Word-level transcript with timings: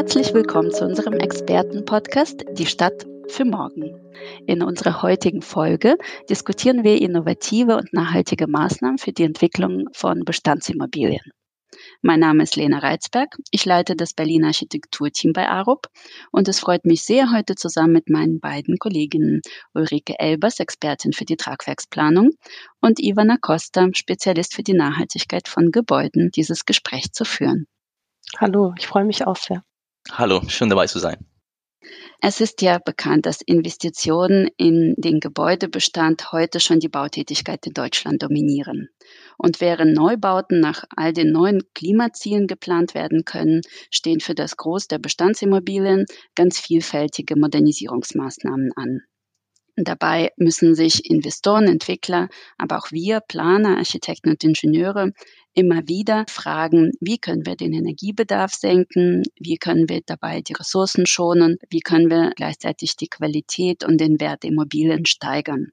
Herzlich 0.00 0.32
willkommen 0.32 0.70
zu 0.70 0.86
unserem 0.86 1.12
Experten-Podcast 1.12 2.46
Die 2.52 2.64
Stadt 2.64 3.06
für 3.28 3.44
morgen. 3.44 4.00
In 4.46 4.62
unserer 4.62 5.02
heutigen 5.02 5.42
Folge 5.42 5.98
diskutieren 6.30 6.84
wir 6.84 7.02
innovative 7.02 7.76
und 7.76 7.92
nachhaltige 7.92 8.46
Maßnahmen 8.46 8.96
für 8.96 9.12
die 9.12 9.24
Entwicklung 9.24 9.90
von 9.92 10.24
Bestandsimmobilien. 10.24 11.20
Mein 12.00 12.20
Name 12.20 12.44
ist 12.44 12.56
Lena 12.56 12.78
Reitzberg. 12.78 13.36
Ich 13.50 13.66
leite 13.66 13.94
das 13.94 14.14
Berliner 14.14 14.46
Architekturteam 14.46 15.34
bei 15.34 15.46
ARUP 15.46 15.88
und 16.32 16.48
es 16.48 16.60
freut 16.60 16.86
mich 16.86 17.02
sehr, 17.02 17.30
heute 17.30 17.54
zusammen 17.54 17.92
mit 17.92 18.08
meinen 18.08 18.40
beiden 18.40 18.78
Kolleginnen 18.78 19.42
Ulrike 19.74 20.18
Elbers, 20.18 20.60
Expertin 20.60 21.12
für 21.12 21.26
die 21.26 21.36
Tragwerksplanung, 21.36 22.30
und 22.80 23.00
Ivana 23.00 23.36
Costa, 23.38 23.86
Spezialist 23.92 24.54
für 24.54 24.62
die 24.62 24.72
Nachhaltigkeit 24.72 25.46
von 25.46 25.70
Gebäuden, 25.70 26.30
dieses 26.34 26.64
Gespräch 26.64 27.12
zu 27.12 27.26
führen. 27.26 27.66
Hallo, 28.38 28.72
ich 28.78 28.86
freue 28.86 29.04
mich 29.04 29.26
auch 29.26 29.36
sehr. 29.36 29.62
Hallo, 30.12 30.42
schön 30.48 30.68
dabei 30.68 30.86
zu 30.86 30.98
sein. 30.98 31.24
Es 32.20 32.40
ist 32.40 32.60
ja 32.60 32.78
bekannt, 32.78 33.24
dass 33.24 33.40
Investitionen 33.40 34.48
in 34.58 34.94
den 34.98 35.20
Gebäudebestand 35.20 36.32
heute 36.32 36.60
schon 36.60 36.78
die 36.78 36.88
Bautätigkeit 36.88 37.66
in 37.66 37.72
Deutschland 37.72 38.22
dominieren. 38.22 38.90
Und 39.38 39.60
während 39.62 39.94
Neubauten 39.94 40.60
nach 40.60 40.84
all 40.94 41.14
den 41.14 41.32
neuen 41.32 41.62
Klimazielen 41.74 42.46
geplant 42.46 42.94
werden 42.94 43.24
können, 43.24 43.62
stehen 43.90 44.20
für 44.20 44.34
das 44.34 44.56
Groß 44.58 44.88
der 44.88 44.98
Bestandsimmobilien 44.98 46.04
ganz 46.34 46.58
vielfältige 46.58 47.36
Modernisierungsmaßnahmen 47.38 48.72
an. 48.76 49.00
Dabei 49.76 50.32
müssen 50.36 50.74
sich 50.74 51.08
Investoren, 51.08 51.68
Entwickler, 51.68 52.28
aber 52.58 52.78
auch 52.78 52.90
wir, 52.90 53.20
Planer, 53.20 53.78
Architekten 53.78 54.30
und 54.30 54.44
Ingenieure 54.44 55.12
immer 55.54 55.86
wieder 55.88 56.24
fragen, 56.28 56.92
wie 57.00 57.18
können 57.18 57.44
wir 57.44 57.56
den 57.56 57.72
Energiebedarf 57.72 58.52
senken, 58.52 59.22
wie 59.38 59.56
können 59.56 59.88
wir 59.88 60.00
dabei 60.04 60.42
die 60.42 60.52
Ressourcen 60.52 61.06
schonen, 61.06 61.58
wie 61.70 61.80
können 61.80 62.10
wir 62.10 62.32
gleichzeitig 62.36 62.96
die 62.96 63.08
Qualität 63.08 63.84
und 63.84 64.00
den 64.00 64.20
Wert 64.20 64.42
der 64.42 64.50
Immobilien 64.50 65.06
steigern. 65.06 65.72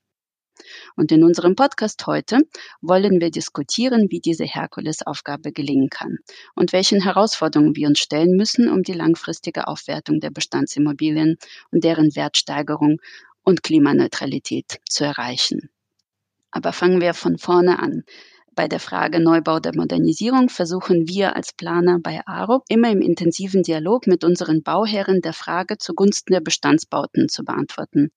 Und 0.95 1.12
in 1.12 1.23
unserem 1.23 1.56
Podcast 1.56 2.08
heute 2.08 2.40
wollen 2.81 3.22
wir 3.22 3.30
diskutieren, 3.30 4.08
wie 4.09 4.20
diese 4.20 4.45
Herkulesaufgabe 4.45 5.52
gelingen 5.52 5.90
kann 5.90 6.18
und 6.56 6.73
welchen 6.73 7.02
Herausforderungen 7.02 7.75
wir 7.75 7.88
uns 7.88 8.00
stellen 8.00 8.36
müssen, 8.36 8.70
um 8.70 8.81
die 8.81 8.94
langfristige 8.94 9.68
Aufwertung 9.68 10.20
der 10.20 10.31
Bestandsimmobilien 10.31 11.38
und 11.72 11.84
deren 11.84 12.16
Wertsteigerung 12.16 12.98
und 13.48 13.64
Klimaneutralität 13.64 14.81
zu 14.90 15.06
erreichen. 15.06 15.70
Aber 16.52 16.73
fangen 16.73 17.00
wir 17.00 17.14
von 17.14 17.38
vorne 17.38 17.80
an. 17.80 18.03
Bei 18.56 18.67
der 18.67 18.81
Frage 18.81 19.22
Neubau 19.22 19.62
der 19.62 19.73
Modernisierung 19.73 20.50
versuchen 20.50 21.08
wir 21.08 21.38
als 21.38 21.53
Planer 21.53 21.98
bei 22.03 22.20
ARUP 22.25 22.66
immer 22.68 22.92
im 22.92 23.02
intensiven 23.02 23.64
Dialog 23.64 24.06
mit 24.06 24.25
unseren 24.25 24.64
Bauherren 24.64 25.22
der 25.22 25.31
Frage 25.31 25.78
zugunsten 25.78 26.34
der 26.34 26.42
Bestandsbauten 26.42 27.30
zu 27.30 27.45
beantworten. 27.45 28.12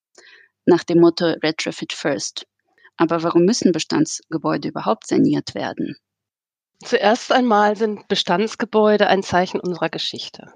Nach 0.64 0.82
dem 0.82 0.98
Motto 0.98 1.26
Retrofit 1.26 1.92
First. 1.92 2.48
Aber 2.96 3.22
warum 3.22 3.44
müssen 3.44 3.70
Bestandsgebäude 3.70 4.66
überhaupt 4.66 5.06
saniert 5.06 5.54
werden? 5.54 5.96
Zuerst 6.82 7.30
einmal 7.30 7.76
sind 7.76 8.08
Bestandsgebäude 8.08 9.06
ein 9.06 9.22
Zeichen 9.22 9.60
unserer 9.60 9.90
Geschichte, 9.90 10.52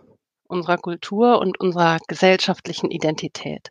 unserer 0.49 0.79
Kultur 0.79 1.39
und 1.39 1.61
unserer 1.61 1.99
gesellschaftlichen 2.09 2.91
Identität. 2.91 3.71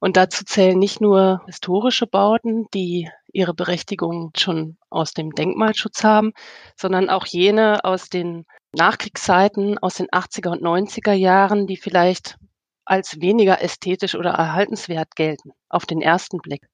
Und 0.00 0.16
dazu 0.16 0.44
zählen 0.44 0.78
nicht 0.78 1.00
nur 1.00 1.42
historische 1.46 2.06
Bauten, 2.06 2.66
die 2.74 3.08
ihre 3.32 3.54
Berechtigung 3.54 4.30
schon 4.36 4.76
aus 4.90 5.12
dem 5.12 5.32
Denkmalschutz 5.32 6.04
haben, 6.04 6.32
sondern 6.76 7.10
auch 7.10 7.26
jene 7.26 7.84
aus 7.84 8.08
den 8.08 8.44
Nachkriegszeiten, 8.72 9.78
aus 9.78 9.94
den 9.94 10.08
80er 10.08 10.50
und 10.50 10.62
90er 10.62 11.12
Jahren, 11.12 11.66
die 11.66 11.76
vielleicht 11.76 12.36
als 12.84 13.20
weniger 13.20 13.62
ästhetisch 13.62 14.14
oder 14.14 14.30
erhaltenswert 14.30 15.16
gelten, 15.16 15.52
auf 15.68 15.86
den 15.86 16.02
ersten 16.02 16.38
Blick. 16.38 16.66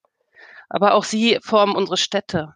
Aber 0.68 0.94
auch 0.94 1.04
sie 1.04 1.38
formen 1.42 1.76
unsere 1.76 1.96
Städte. 1.96 2.54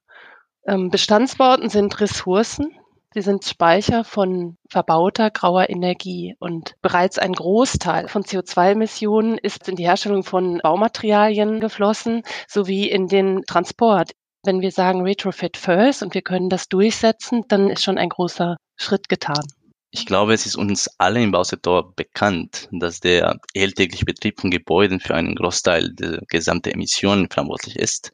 Ähm, 0.67 0.91
Bestandsbauten 0.91 1.69
sind 1.69 2.01
Ressourcen, 2.01 2.77
Sie 3.15 3.23
sind 3.23 3.45
Speicher 3.45 4.03
von 4.03 4.57
verbauter 4.69 5.31
grauer 5.31 5.71
Energie 5.71 6.35
und 6.41 6.75
bereits 6.83 7.17
ein 7.17 7.33
Großteil 7.33 8.09
von 8.09 8.25
CO2-Emissionen 8.25 9.39
ist 9.39 9.69
in 9.69 9.77
die 9.77 9.87
Herstellung 9.87 10.25
von 10.25 10.59
Baumaterialien 10.61 11.61
geflossen 11.61 12.23
sowie 12.49 12.89
in 12.89 13.07
den 13.07 13.43
Transport. 13.47 14.11
Wenn 14.43 14.63
wir 14.63 14.73
sagen 14.73 15.03
Retrofit 15.03 15.57
First 15.57 16.03
und 16.03 16.15
wir 16.15 16.23
können 16.23 16.49
das 16.49 16.69
durchsetzen, 16.69 17.45
dann 17.47 17.71
ist 17.71 17.85
schon 17.85 17.99
ein 17.99 18.09
großer 18.09 18.57
Schritt 18.77 19.09
getan. 19.09 19.47
Ich 19.93 20.07
glaube, 20.07 20.35
es 20.35 20.45
ist 20.45 20.57
uns 20.57 20.91
alle 20.99 21.23
im 21.23 21.31
Bausektor 21.31 21.95
bekannt, 21.95 22.69
dass 22.73 22.99
der 22.99 23.39
alltägliche 23.57 24.07
Betrieb 24.07 24.41
von 24.41 24.51
Gebäuden 24.51 24.99
für 24.99 25.15
einen 25.15 25.37
Großteil 25.37 25.95
der 25.95 26.19
gesamten 26.27 26.71
Emissionen 26.71 27.31
verantwortlich 27.31 27.77
ist. 27.77 28.11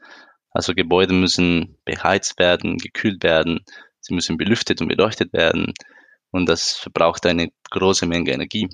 Also 0.51 0.75
Gebäude 0.75 1.15
müssen 1.15 1.79
beheizt 1.87 2.39
werden, 2.39 2.77
gekühlt 2.77 3.23
werden, 3.23 3.61
Sie 4.01 4.15
müssen 4.15 4.37
belüftet 4.37 4.81
und 4.81 4.89
beleuchtet 4.89 5.33
werden 5.33 5.75
und 6.31 6.49
das 6.49 6.73
verbraucht 6.73 7.27
eine 7.27 7.49
große 7.71 8.07
Menge 8.07 8.33
Energie. 8.33 8.69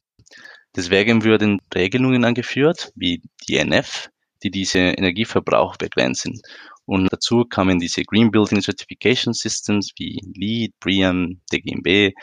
Deswegen 0.75 1.25
würden 1.25 1.61
Regelungen 1.75 2.25
angeführt, 2.25 2.93
wie 2.95 3.23
die 3.49 3.57
NF, 3.57 4.11
die 4.43 4.51
diese 4.51 4.79
Energieverbrauch 4.79 5.77
begrenzen. 5.77 6.41
Und 6.85 7.13
dazu 7.13 7.45
kamen 7.45 7.79
diese 7.79 8.03
Green 8.05 8.31
Building 8.31 8.61
Certification 8.61 9.33
Systems 9.33 9.93
wie 9.97 10.21
LEED, 10.37 10.79
BREEAM, 10.79 11.41
DGNB. 11.51 12.15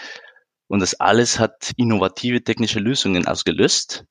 Und 0.67 0.81
das 0.81 0.93
alles 0.99 1.39
hat 1.39 1.71
innovative 1.77 2.43
technische 2.43 2.79
Lösungen 2.79 3.27
ausgelöst. 3.27 4.05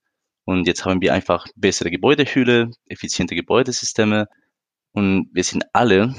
Und 0.44 0.66
jetzt 0.66 0.84
haben 0.84 1.00
wir 1.00 1.14
einfach 1.14 1.46
bessere 1.54 1.90
Gebäudehülle, 1.90 2.70
effiziente 2.86 3.36
Gebäudesysteme. 3.36 4.26
Und 4.92 5.30
wir 5.32 5.44
sind 5.44 5.64
alle 5.72 6.14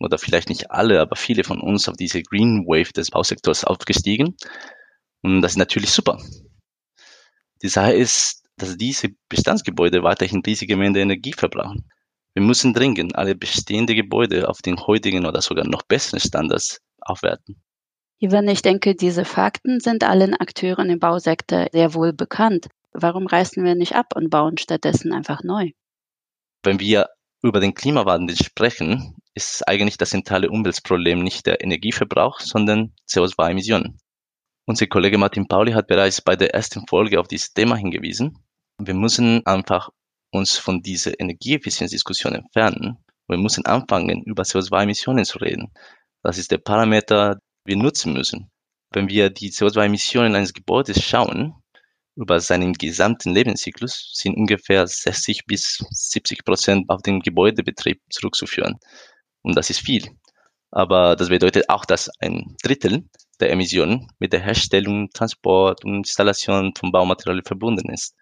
oder 0.00 0.18
vielleicht 0.18 0.48
nicht 0.48 0.70
alle, 0.70 1.00
aber 1.00 1.16
viele 1.16 1.44
von 1.44 1.60
uns 1.60 1.88
auf 1.88 1.96
diese 1.96 2.22
Green 2.22 2.66
Wave 2.66 2.92
des 2.92 3.10
Bausektors 3.10 3.64
aufgestiegen. 3.64 4.36
Und 5.22 5.42
das 5.42 5.52
ist 5.52 5.58
natürlich 5.58 5.90
super. 5.90 6.18
Die 7.62 7.68
Sache 7.68 7.92
ist, 7.92 8.44
dass 8.56 8.76
diese 8.76 9.08
Bestandsgebäude 9.28 10.02
weiterhin 10.02 10.42
riesige 10.44 10.76
Mengen 10.76 10.96
Energie 10.96 11.32
verbrauchen. 11.32 11.88
Wir 12.34 12.42
müssen 12.42 12.74
dringend 12.74 13.16
alle 13.16 13.34
bestehenden 13.34 13.96
Gebäude 13.96 14.48
auf 14.48 14.60
den 14.60 14.78
heutigen 14.78 15.26
oder 15.26 15.40
sogar 15.40 15.66
noch 15.66 15.82
besseren 15.82 16.20
Standards 16.20 16.80
aufwerten. 17.00 17.62
Ivan, 18.18 18.48
ich 18.48 18.62
denke, 18.62 18.94
diese 18.94 19.24
Fakten 19.24 19.80
sind 19.80 20.04
allen 20.04 20.34
Akteuren 20.34 20.88
im 20.88 20.98
Bausektor 20.98 21.66
sehr 21.72 21.94
wohl 21.94 22.12
bekannt. 22.12 22.68
Warum 22.92 23.26
reißen 23.26 23.62
wir 23.62 23.74
nicht 23.74 23.94
ab 23.94 24.14
und 24.14 24.30
bauen 24.30 24.56
stattdessen 24.56 25.12
einfach 25.12 25.42
neu? 25.42 25.70
Wenn 26.62 26.80
wir 26.80 27.08
über 27.42 27.60
den 27.60 27.74
Klimawandel 27.74 28.36
sprechen, 28.36 29.16
ist 29.36 29.68
eigentlich 29.68 29.98
das 29.98 30.10
zentrale 30.10 30.50
Umweltproblem 30.50 31.22
nicht 31.22 31.46
der 31.46 31.62
Energieverbrauch, 31.62 32.40
sondern 32.40 32.94
CO2-Emissionen. 33.08 33.98
Unser 34.64 34.86
Kollege 34.86 35.18
Martin 35.18 35.46
Pauli 35.46 35.72
hat 35.72 35.86
bereits 35.86 36.22
bei 36.22 36.36
der 36.36 36.54
ersten 36.54 36.86
Folge 36.88 37.20
auf 37.20 37.28
dieses 37.28 37.52
Thema 37.52 37.76
hingewiesen. 37.76 38.38
Wir 38.78 38.94
müssen 38.94 39.44
einfach 39.46 39.90
uns 40.32 40.56
von 40.56 40.82
dieser 40.82 41.20
Energieeffizienzdiskussion 41.20 42.34
entfernen. 42.34 42.96
Wir 43.28 43.36
müssen 43.36 43.66
anfangen, 43.66 44.22
über 44.24 44.42
CO2-Emissionen 44.42 45.24
zu 45.24 45.38
reden. 45.38 45.70
Das 46.22 46.38
ist 46.38 46.50
der 46.50 46.58
Parameter, 46.58 47.34
den 47.34 47.40
wir 47.66 47.76
nutzen 47.76 48.14
müssen. 48.14 48.50
Wenn 48.92 49.08
wir 49.08 49.28
die 49.28 49.50
CO2-Emissionen 49.50 50.34
eines 50.34 50.54
Gebäudes 50.54 51.02
schauen, 51.02 51.54
über 52.16 52.40
seinen 52.40 52.72
gesamten 52.72 53.34
Lebenszyklus 53.34 54.12
sind 54.14 54.36
ungefähr 54.36 54.86
60 54.86 55.44
bis 55.46 55.84
70 55.90 56.44
Prozent 56.44 56.88
auf 56.88 57.02
den 57.02 57.20
Gebäudebetrieb 57.20 58.00
zurückzuführen. 58.08 58.78
Und 59.46 59.56
das 59.56 59.70
ist 59.70 59.78
viel. 59.78 60.10
Aber 60.72 61.14
das 61.14 61.28
bedeutet 61.28 61.68
auch, 61.68 61.84
dass 61.84 62.10
ein 62.18 62.56
Drittel 62.64 63.08
der 63.38 63.52
Emissionen 63.52 64.08
mit 64.18 64.32
der 64.32 64.40
Herstellung, 64.40 65.08
Transport 65.10 65.84
und 65.84 65.98
Installation 65.98 66.74
von 66.76 66.90
Baumaterialien 66.90 67.44
verbunden 67.44 67.88
ist. 67.90 68.16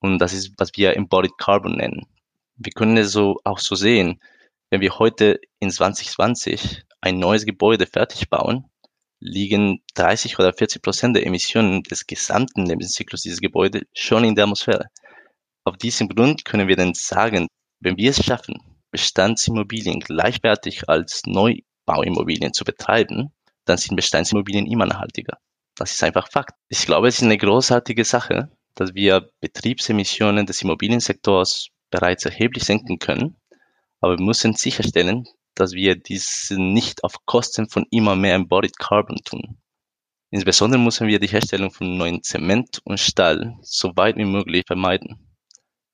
Und 0.00 0.18
das 0.18 0.32
ist, 0.32 0.52
was 0.58 0.72
wir 0.74 0.96
Embodied 0.96 1.38
Carbon 1.38 1.76
nennen. 1.76 2.06
Wir 2.56 2.72
können 2.72 2.96
es 2.96 3.12
so 3.12 3.36
auch 3.44 3.60
so 3.60 3.76
sehen, 3.76 4.20
wenn 4.70 4.80
wir 4.80 4.98
heute 4.98 5.38
in 5.60 5.70
2020 5.70 6.82
ein 7.00 7.20
neues 7.20 7.46
Gebäude 7.46 7.86
fertig 7.86 8.28
bauen, 8.28 8.64
liegen 9.20 9.84
30 9.94 10.40
oder 10.40 10.52
40 10.52 10.82
Prozent 10.82 11.14
der 11.14 11.24
Emissionen 11.24 11.84
des 11.84 12.04
gesamten 12.04 12.66
Lebenszyklus 12.66 13.22
dieses 13.22 13.40
Gebäudes 13.40 13.82
schon 13.94 14.24
in 14.24 14.34
der 14.34 14.44
Atmosphäre. 14.44 14.86
Auf 15.62 15.76
diesem 15.76 16.08
Grund 16.08 16.44
können 16.44 16.66
wir 16.66 16.74
dann 16.74 16.94
sagen, 16.94 17.46
wenn 17.78 17.96
wir 17.96 18.10
es 18.10 18.24
schaffen, 18.24 18.58
Bestandsimmobilien 18.92 19.98
gleichwertig 19.98 20.88
als 20.88 21.22
Neubauimmobilien 21.26 22.52
zu 22.52 22.64
betreiben, 22.64 23.32
dann 23.64 23.78
sind 23.78 23.96
Bestandsimmobilien 23.96 24.66
immer 24.66 24.86
nachhaltiger. 24.86 25.38
Das 25.74 25.92
ist 25.92 26.02
einfach 26.04 26.30
Fakt. 26.30 26.54
Ich 26.68 26.84
glaube, 26.86 27.08
es 27.08 27.16
ist 27.16 27.24
eine 27.24 27.38
großartige 27.38 28.04
Sache, 28.04 28.50
dass 28.74 28.94
wir 28.94 29.30
Betriebsemissionen 29.40 30.46
des 30.46 30.62
Immobiliensektors 30.62 31.68
bereits 31.90 32.24
erheblich 32.24 32.64
senken 32.64 32.98
können. 32.98 33.36
Aber 34.00 34.18
wir 34.18 34.24
müssen 34.24 34.54
sicherstellen, 34.54 35.26
dass 35.54 35.72
wir 35.72 35.96
dies 35.96 36.52
nicht 36.56 37.04
auf 37.04 37.24
Kosten 37.24 37.68
von 37.68 37.86
immer 37.90 38.16
mehr 38.16 38.34
Embodied 38.34 38.78
Carbon 38.78 39.18
tun. 39.24 39.58
Insbesondere 40.30 40.80
müssen 40.80 41.08
wir 41.08 41.18
die 41.18 41.28
Herstellung 41.28 41.70
von 41.70 41.96
neuen 41.96 42.22
Zement 42.22 42.80
und 42.84 42.98
Stahl 42.98 43.54
so 43.62 43.94
weit 43.96 44.16
wie 44.16 44.24
möglich 44.24 44.64
vermeiden. 44.66 45.32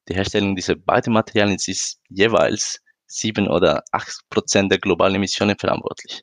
Die 0.08 0.14
Herstellung 0.14 0.54
dieser 0.54 0.76
beiden 0.76 1.12
Materialien 1.12 1.58
ist 1.66 2.00
jeweils 2.08 2.80
sieben 3.08 3.48
oder 3.48 3.82
acht 3.92 4.20
Prozent 4.30 4.70
der 4.70 4.78
globalen 4.78 5.16
Emissionen 5.16 5.58
verantwortlich. 5.58 6.22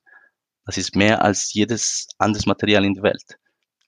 Das 0.66 0.78
ist 0.78 0.96
mehr 0.96 1.24
als 1.24 1.54
jedes 1.54 2.08
anderes 2.18 2.46
Material 2.46 2.86
in 2.86 2.94
der 2.94 3.04
Welt. 3.04 3.38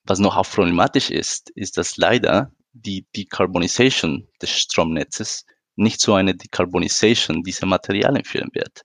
Was 0.04 0.18
noch 0.18 0.36
auch 0.36 0.48
problematisch 0.48 1.10
ist, 1.10 1.50
ist, 1.50 1.78
dass 1.78 1.96
leider 1.96 2.52
die 2.72 3.06
Decarbonisation 3.16 4.28
des 4.42 4.50
Stromnetzes 4.50 5.44
nicht 5.76 6.00
zu 6.00 6.14
einer 6.14 6.34
Decarbonisation 6.34 7.42
dieser 7.42 7.66
Materialien 7.66 8.24
führen 8.24 8.50
wird. 8.52 8.82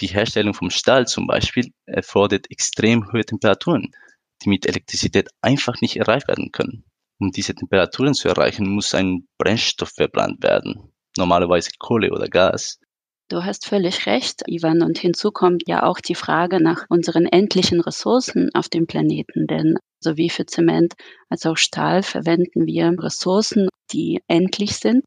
Die 0.00 0.08
Herstellung 0.08 0.54
vom 0.54 0.70
Stahl 0.70 1.06
zum 1.06 1.26
Beispiel 1.26 1.72
erfordert 1.86 2.50
extrem 2.50 3.12
hohe 3.12 3.24
Temperaturen 3.24 3.92
die 4.42 4.48
mit 4.48 4.66
Elektrizität 4.66 5.28
einfach 5.40 5.80
nicht 5.80 5.96
erreicht 5.96 6.28
werden 6.28 6.52
können. 6.52 6.84
Um 7.18 7.32
diese 7.32 7.54
Temperaturen 7.54 8.14
zu 8.14 8.28
erreichen, 8.28 8.68
muss 8.68 8.94
ein 8.94 9.26
Brennstoff 9.38 9.90
verbrannt 9.90 10.42
werden, 10.42 10.92
normalerweise 11.16 11.70
Kohle 11.78 12.12
oder 12.12 12.28
Gas. 12.28 12.78
Du 13.28 13.44
hast 13.44 13.66
völlig 13.66 14.06
recht, 14.06 14.42
Ivan. 14.46 14.82
Und 14.82 14.98
hinzu 14.98 15.32
kommt 15.32 15.64
ja 15.66 15.82
auch 15.82 15.98
die 15.98 16.14
Frage 16.14 16.62
nach 16.62 16.84
unseren 16.88 17.26
endlichen 17.26 17.80
Ressourcen 17.80 18.50
auf 18.54 18.68
dem 18.68 18.86
Planeten. 18.86 19.48
Denn 19.48 19.78
sowie 19.98 20.30
für 20.30 20.46
Zement 20.46 20.94
als 21.28 21.44
auch 21.44 21.56
Stahl 21.56 22.04
verwenden 22.04 22.66
wir 22.66 22.94
Ressourcen, 22.98 23.68
die 23.92 24.22
endlich 24.28 24.76
sind. 24.76 25.04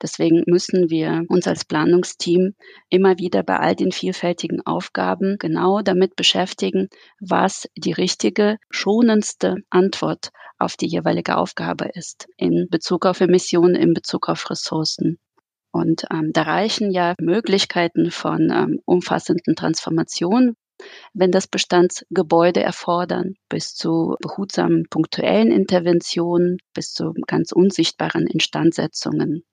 Deswegen 0.00 0.44
müssen 0.46 0.88
wir 0.88 1.24
uns 1.28 1.46
als 1.46 1.66
Planungsteam 1.66 2.54
immer 2.88 3.18
wieder 3.18 3.42
bei 3.42 3.58
all 3.58 3.74
den 3.74 3.92
vielfältigen 3.92 4.64
Aufgaben 4.64 5.36
genau 5.38 5.82
damit 5.82 6.16
beschäftigen, 6.16 6.88
was 7.20 7.68
die 7.76 7.92
richtige, 7.92 8.56
schonendste 8.70 9.56
Antwort 9.68 10.30
auf 10.58 10.76
die 10.76 10.86
jeweilige 10.86 11.36
Aufgabe 11.36 11.90
ist 11.92 12.28
in 12.36 12.68
Bezug 12.70 13.04
auf 13.06 13.20
Emissionen, 13.20 13.74
in 13.74 13.92
Bezug 13.92 14.28
auf 14.28 14.48
Ressourcen. 14.48 15.18
Und 15.78 16.06
ähm, 16.10 16.32
da 16.32 16.42
reichen 16.42 16.90
ja 16.90 17.14
Möglichkeiten 17.20 18.10
von 18.10 18.50
ähm, 18.50 18.80
umfassenden 18.84 19.54
Transformationen, 19.54 20.56
wenn 21.14 21.30
das 21.30 21.46
Bestandsgebäude 21.46 22.60
erfordern, 22.60 23.34
bis 23.48 23.74
zu 23.74 24.16
behutsamen 24.20 24.86
punktuellen 24.90 25.52
Interventionen, 25.52 26.58
bis 26.74 26.92
zu 26.92 27.14
ganz 27.28 27.52
unsichtbaren 27.52 28.26
Instandsetzungen. 28.26 29.44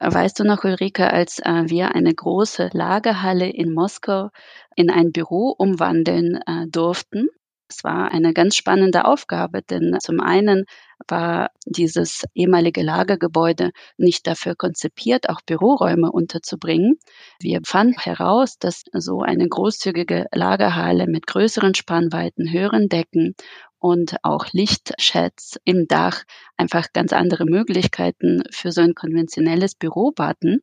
Weißt 0.00 0.38
du 0.38 0.44
noch, 0.44 0.64
Ulrike, 0.64 1.12
als 1.12 1.38
äh, 1.40 1.64
wir 1.66 1.94
eine 1.94 2.14
große 2.14 2.70
Lagerhalle 2.72 3.50
in 3.50 3.74
Moskau 3.74 4.30
in 4.74 4.90
ein 4.90 5.12
Büro 5.12 5.54
umwandeln 5.58 6.40
äh, 6.46 6.66
durften? 6.68 7.28
Es 7.68 7.84
war 7.84 8.10
eine 8.12 8.32
ganz 8.32 8.56
spannende 8.56 9.04
Aufgabe, 9.04 9.62
denn 9.62 9.98
zum 10.00 10.20
einen 10.20 10.64
war 11.06 11.50
dieses 11.66 12.24
ehemalige 12.34 12.82
Lagergebäude 12.82 13.72
nicht 13.98 14.26
dafür 14.26 14.54
konzipiert, 14.56 15.28
auch 15.28 15.42
Büroräume 15.42 16.10
unterzubringen. 16.10 16.98
Wir 17.40 17.60
fanden 17.64 18.00
heraus, 18.00 18.58
dass 18.58 18.84
so 18.92 19.20
eine 19.20 19.46
großzügige 19.46 20.26
Lagerhalle 20.32 21.06
mit 21.06 21.26
größeren 21.26 21.74
Spannweiten, 21.74 22.50
höheren 22.50 22.88
Decken 22.88 23.34
und 23.78 24.16
auch 24.22 24.46
Lichtschats 24.52 25.58
im 25.64 25.86
Dach 25.86 26.24
einfach 26.56 26.92
ganz 26.92 27.12
andere 27.12 27.44
Möglichkeiten 27.44 28.42
für 28.50 28.72
so 28.72 28.80
ein 28.80 28.94
konventionelles 28.94 29.74
Büro 29.74 30.10
baten 30.10 30.62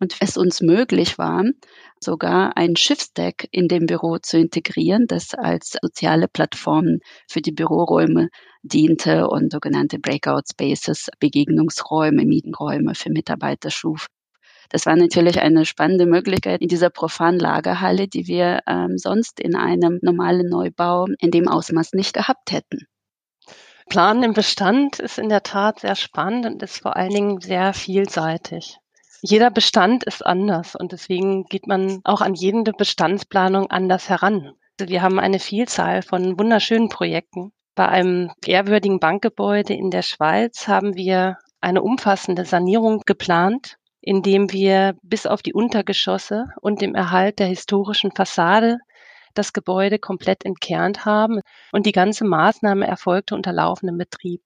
und 0.00 0.16
es 0.20 0.36
uns 0.36 0.60
möglich 0.60 1.18
war, 1.18 1.44
sogar 2.00 2.56
ein 2.56 2.76
Schiffsdeck 2.76 3.48
in 3.50 3.68
dem 3.68 3.86
Büro 3.86 4.18
zu 4.18 4.38
integrieren, 4.38 5.06
das 5.06 5.34
als 5.34 5.76
soziale 5.82 6.28
Plattform 6.28 6.98
für 7.28 7.40
die 7.40 7.52
Büroräume 7.52 8.28
diente 8.62 9.28
und 9.28 9.52
sogenannte 9.52 9.98
Breakout 9.98 10.42
Spaces, 10.50 11.08
Begegnungsräume, 11.18 12.24
Mietenräume 12.24 12.94
für 12.94 13.10
Mitarbeiter 13.10 13.70
schuf. 13.70 14.06
Das 14.70 14.84
war 14.84 14.96
natürlich 14.96 15.40
eine 15.40 15.64
spannende 15.64 16.04
Möglichkeit 16.04 16.60
in 16.60 16.68
dieser 16.68 16.90
profanen 16.90 17.40
Lagerhalle, 17.40 18.06
die 18.06 18.26
wir 18.26 18.60
ähm, 18.66 18.98
sonst 18.98 19.40
in 19.40 19.56
einem 19.56 19.98
normalen 20.02 20.48
Neubau 20.48 21.06
in 21.20 21.30
dem 21.30 21.48
Ausmaß 21.48 21.92
nicht 21.94 22.12
gehabt 22.12 22.52
hätten. 22.52 22.86
Planen 23.88 24.22
im 24.22 24.32
Bestand 24.34 24.98
ist 24.98 25.18
in 25.18 25.30
der 25.30 25.42
Tat 25.42 25.80
sehr 25.80 25.96
spannend 25.96 26.44
und 26.44 26.62
ist 26.62 26.82
vor 26.82 26.96
allen 26.96 27.14
Dingen 27.14 27.40
sehr 27.40 27.72
vielseitig. 27.72 28.76
Jeder 29.20 29.50
Bestand 29.50 30.04
ist 30.04 30.24
anders 30.24 30.74
und 30.76 30.92
deswegen 30.92 31.44
geht 31.44 31.66
man 31.66 32.00
auch 32.04 32.20
an 32.20 32.34
jede 32.34 32.72
Bestandsplanung 32.72 33.70
anders 33.70 34.08
heran. 34.08 34.52
Wir 34.80 35.02
haben 35.02 35.18
eine 35.18 35.40
Vielzahl 35.40 36.02
von 36.02 36.38
wunderschönen 36.38 36.88
Projekten. 36.88 37.52
Bei 37.74 37.88
einem 37.88 38.30
ehrwürdigen 38.46 39.00
Bankgebäude 39.00 39.74
in 39.74 39.90
der 39.90 40.02
Schweiz 40.02 40.68
haben 40.68 40.94
wir 40.94 41.36
eine 41.60 41.82
umfassende 41.82 42.44
Sanierung 42.44 43.02
geplant 43.06 43.78
indem 44.00 44.52
wir 44.52 44.96
bis 45.02 45.26
auf 45.26 45.42
die 45.42 45.52
Untergeschosse 45.52 46.46
und 46.60 46.80
dem 46.80 46.94
Erhalt 46.94 47.38
der 47.38 47.46
historischen 47.46 48.12
Fassade 48.12 48.78
das 49.34 49.52
Gebäude 49.52 49.98
komplett 49.98 50.44
entkernt 50.44 51.04
haben 51.04 51.40
und 51.72 51.86
die 51.86 51.92
ganze 51.92 52.24
Maßnahme 52.24 52.86
erfolgte 52.86 53.34
unter 53.34 53.52
laufendem 53.52 53.98
Betrieb. 53.98 54.42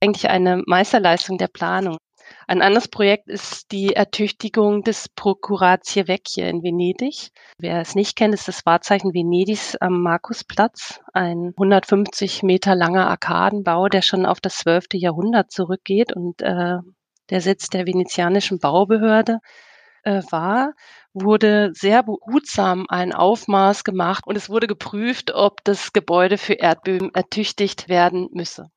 Eigentlich 0.00 0.28
eine 0.28 0.62
Meisterleistung 0.66 1.38
der 1.38 1.48
Planung. 1.48 1.98
Ein 2.46 2.62
anderes 2.62 2.88
Projekt 2.88 3.28
ist 3.28 3.70
die 3.72 3.94
Ertüchtigung 3.94 4.82
des 4.82 5.08
Procuratie 5.08 6.08
Vecchie 6.08 6.42
in 6.42 6.62
Venedig. 6.62 7.30
Wer 7.58 7.80
es 7.80 7.94
nicht 7.94 8.16
kennt, 8.16 8.34
ist 8.34 8.48
das 8.48 8.66
Wahrzeichen 8.66 9.14
Venedigs 9.14 9.76
am 9.76 10.02
Markusplatz, 10.02 11.00
ein 11.12 11.52
150 11.56 12.42
Meter 12.42 12.74
langer 12.74 13.08
Arkadenbau, 13.08 13.88
der 13.88 14.02
schon 14.02 14.26
auf 14.26 14.40
das 14.40 14.56
12. 14.58 14.86
Jahrhundert 14.94 15.50
zurückgeht 15.50 16.12
und 16.12 16.42
äh, 16.42 16.78
der 17.30 17.40
Sitz 17.40 17.68
der 17.68 17.86
venezianischen 17.86 18.58
Baubehörde 18.58 19.38
äh, 20.02 20.22
war, 20.30 20.74
wurde 21.12 21.70
sehr 21.74 22.02
behutsam 22.02 22.86
ein 22.88 23.12
Aufmaß 23.12 23.84
gemacht 23.84 24.26
und 24.26 24.36
es 24.36 24.48
wurde 24.48 24.66
geprüft, 24.66 25.32
ob 25.32 25.62
das 25.64 25.92
Gebäude 25.92 26.38
für 26.38 26.54
Erdbeben 26.54 27.14
ertüchtigt 27.14 27.88
werden 27.88 28.28
müsse. 28.32 28.70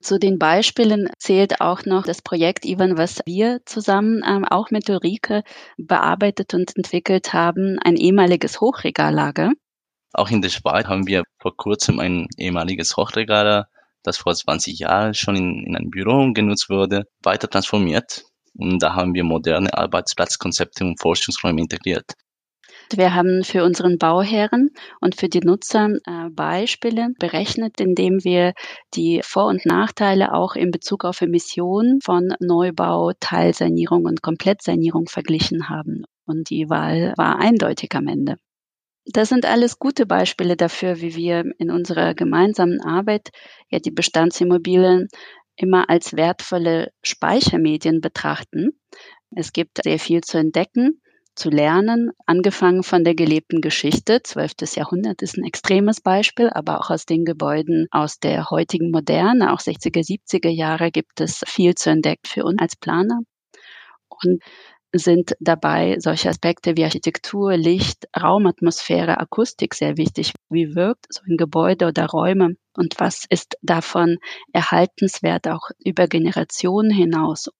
Zu 0.00 0.18
den 0.18 0.38
Beispielen 0.38 1.08
zählt 1.18 1.60
auch 1.60 1.84
noch 1.84 2.04
das 2.04 2.22
Projekt 2.22 2.64
Ivan, 2.64 2.98
was 2.98 3.20
wir 3.26 3.60
zusammen 3.64 4.22
ähm, 4.26 4.44
auch 4.44 4.70
mit 4.70 4.88
Ulrike 4.88 5.42
bearbeitet 5.76 6.54
und 6.54 6.76
entwickelt 6.76 7.32
haben, 7.32 7.78
ein 7.84 7.96
ehemaliges 7.96 8.60
Hochregallager. 8.60 9.52
Auch 10.12 10.30
in 10.30 10.42
der 10.42 10.48
Schweiz 10.48 10.86
haben 10.86 11.06
wir 11.06 11.24
vor 11.40 11.56
kurzem 11.56 12.00
ein 12.00 12.26
ehemaliges 12.38 12.96
Hochregallager 12.96 13.68
das 14.06 14.18
vor 14.18 14.34
20 14.34 14.78
Jahren 14.78 15.14
schon 15.14 15.36
in, 15.36 15.64
in 15.66 15.76
einem 15.76 15.90
Büro 15.90 16.32
genutzt 16.32 16.70
wurde, 16.70 17.04
weiter 17.22 17.48
transformiert. 17.48 18.22
Und 18.54 18.78
da 18.82 18.94
haben 18.94 19.14
wir 19.14 19.24
moderne 19.24 19.76
Arbeitsplatzkonzepte 19.76 20.84
und 20.84 21.00
Forschungsräume 21.00 21.60
integriert. 21.60 22.12
Wir 22.94 23.14
haben 23.14 23.42
für 23.42 23.64
unseren 23.64 23.98
Bauherren 23.98 24.70
und 25.00 25.16
für 25.16 25.28
die 25.28 25.40
Nutzer 25.40 25.88
äh, 26.06 26.30
Beispiele 26.30 27.08
berechnet, 27.18 27.80
indem 27.80 28.22
wir 28.22 28.52
die 28.94 29.22
Vor- 29.24 29.48
und 29.48 29.66
Nachteile 29.66 30.32
auch 30.32 30.54
in 30.54 30.70
Bezug 30.70 31.04
auf 31.04 31.20
Emissionen 31.20 32.00
von 32.00 32.34
Neubau, 32.38 33.12
Teilsanierung 33.18 34.04
und 34.04 34.22
Komplettsanierung 34.22 35.08
verglichen 35.08 35.68
haben. 35.68 36.04
Und 36.26 36.50
die 36.50 36.70
Wahl 36.70 37.12
war 37.16 37.38
eindeutig 37.38 37.94
am 37.94 38.06
Ende. 38.06 38.36
Das 39.04 39.28
sind 39.28 39.46
alles 39.46 39.78
gute 39.78 40.06
Beispiele 40.06 40.56
dafür, 40.56 41.00
wie 41.00 41.14
wir 41.14 41.44
in 41.58 41.70
unserer 41.70 42.14
gemeinsamen 42.14 42.80
Arbeit 42.80 43.30
ja 43.70 43.78
die 43.78 43.92
Bestandsimmobilien 43.92 45.08
immer 45.56 45.88
als 45.88 46.16
wertvolle 46.16 46.92
Speichermedien 47.02 48.00
betrachten. 48.00 48.78
Es 49.34 49.52
gibt 49.52 49.82
sehr 49.82 49.98
viel 49.98 50.22
zu 50.22 50.38
entdecken, 50.38 51.00
zu 51.36 51.50
lernen, 51.50 52.10
angefangen 52.26 52.82
von 52.82 53.04
der 53.04 53.14
gelebten 53.14 53.60
Geschichte. 53.60 54.22
12. 54.22 54.74
Jahrhundert 54.74 55.22
ist 55.22 55.36
ein 55.36 55.44
extremes 55.44 56.00
Beispiel, 56.00 56.50
aber 56.50 56.80
auch 56.80 56.90
aus 56.90 57.06
den 57.06 57.24
Gebäuden 57.24 57.86
aus 57.90 58.18
der 58.18 58.50
heutigen 58.50 58.90
Moderne, 58.90 59.52
auch 59.52 59.60
60er, 59.60 60.02
70er 60.02 60.50
Jahre 60.50 60.90
gibt 60.90 61.20
es 61.20 61.42
viel 61.46 61.74
zu 61.74 61.90
entdecken 61.90 62.26
für 62.26 62.44
uns 62.44 62.60
als 62.60 62.76
Planer. 62.76 63.20
Und 64.08 64.42
sind 64.92 65.36
dabei 65.40 65.96
solche 65.98 66.28
Aspekte 66.28 66.76
wie 66.76 66.84
Architektur, 66.84 67.56
Licht, 67.56 68.06
Raumatmosphäre, 68.18 69.18
Akustik 69.18 69.74
sehr 69.74 69.96
wichtig. 69.96 70.32
Wie 70.48 70.74
wirkt 70.74 71.06
so 71.10 71.20
ein 71.28 71.36
Gebäude 71.36 71.86
oder 71.86 72.06
Räume 72.06 72.56
und 72.74 72.94
was 72.98 73.24
ist 73.28 73.56
davon 73.62 74.18
erhaltenswert 74.52 75.48
auch 75.48 75.70
über 75.84 76.06
Generationen 76.06 76.90
hinaus? 76.90 77.50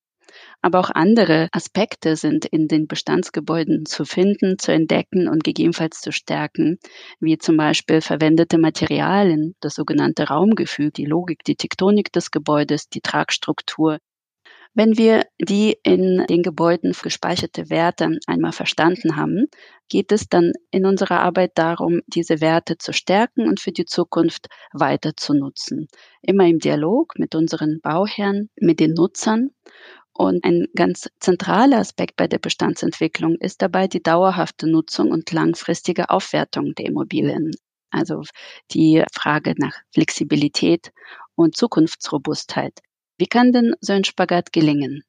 Aber 0.63 0.81
auch 0.81 0.91
andere 0.91 1.49
Aspekte 1.53 2.17
sind 2.17 2.45
in 2.45 2.69
den 2.69 2.87
Bestandsgebäuden 2.87 3.87
zu 3.87 4.05
finden, 4.05 4.59
zu 4.59 4.73
entdecken 4.73 5.29
und 5.29 5.45
gegebenenfalls 5.45 6.01
zu 6.01 6.13
stärken, 6.13 6.79
wie 7.21 7.39
zum 7.39 7.57
Beispiel 7.57 8.01
verwendete 8.01 8.59
Materialien, 8.59 9.55
das 9.61 9.75
sogenannte 9.75 10.25
Raumgefühl, 10.29 10.91
die 10.91 11.07
Logik, 11.07 11.45
die 11.45 11.57
Tektonik 11.57 12.13
des 12.13 12.31
Gebäudes, 12.31 12.89
die 12.89 13.01
Tragstruktur, 13.01 13.99
Wenn 14.75 14.99
wir 14.99 15.25
die 15.41 15.77
in 15.83 16.25
den 16.29 16.43
Gebäuden 16.43 16.93
gespeicherte 16.93 17.71
Werte 17.71 18.19
einmal 18.27 18.53
verstanden 18.53 19.17
haben, 19.17 19.47
geht 19.89 20.13
es 20.13 20.29
dann 20.29 20.53
in 20.71 20.85
unserer 20.85 21.21
Arbeit 21.21 21.53
darum, 21.55 22.03
diese 22.07 22.41
Werte 22.43 22.77
zu 22.77 22.93
stärken 22.93 23.49
und 23.49 23.59
für 23.59 23.73
die 23.73 23.87
Zukunft 23.87 24.49
weiter 24.73 25.17
zu 25.17 25.33
nutzen. 25.33 25.89
Immer 26.21 26.47
im 26.47 26.59
Dialog 26.59 27.19
mit 27.19 27.35
unseren 27.35 27.81
Bauherren, 27.83 28.51
mit 28.61 28.79
den 28.81 28.93
Nutzern. 28.93 29.51
Und 30.19 30.45
ein 30.45 30.67
ganz 30.75 31.11
zentraler 31.21 31.79
Aspekt 31.79 32.17
bei 32.17 32.27
der 32.27 32.39
Bestandsentwicklung 32.39 33.35
ist 33.35 33.61
dabei 33.61 33.87
die 33.87 34.03
dauerhafte 34.03 34.67
Nutzung 34.67 35.11
und 35.11 35.31
langfristige 35.31 36.09
Aufwertung 36.09 36.75
der 36.75 36.87
Immobilien. 36.87 37.51
Also 37.91 38.23
die 38.73 39.05
Frage 39.13 39.55
nach 39.59 39.75
Flexibilität 39.93 40.91
und 41.35 41.55
Zukunftsrobustheit. 41.55 42.81
Wie 43.19 43.27
kann 43.27 43.53
denn 43.53 43.75
so 43.81 43.93
ein 43.93 44.05
Spagat 44.05 44.53
gelingen? 44.53 45.03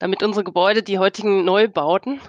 Damit 0.00 0.22
unsere 0.22 0.44
Gebäude, 0.44 0.82
die 0.82 0.98
heutigen 0.98 1.44
Neubauten, 1.44 2.20